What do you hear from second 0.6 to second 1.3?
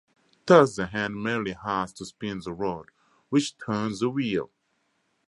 the hand